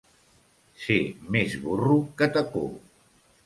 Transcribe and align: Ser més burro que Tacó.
Ser 0.85 0.97
més 1.37 1.55
burro 1.67 2.01
que 2.21 2.33
Tacó. 2.39 2.67